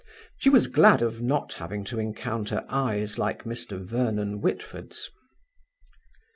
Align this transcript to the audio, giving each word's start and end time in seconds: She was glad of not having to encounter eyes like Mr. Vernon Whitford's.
She 0.39 0.49
was 0.49 0.65
glad 0.65 1.03
of 1.03 1.21
not 1.21 1.53
having 1.53 1.83
to 1.83 1.99
encounter 1.99 2.65
eyes 2.69 3.19
like 3.19 3.43
Mr. 3.43 3.77
Vernon 3.79 4.39
Whitford's. 4.41 5.11